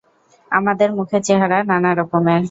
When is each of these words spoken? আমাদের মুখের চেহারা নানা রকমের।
আমাদের 0.51 0.89
মুখের 0.97 1.21
চেহারা 1.23 1.57
নানা 1.63 1.91
রকমের। 1.93 2.39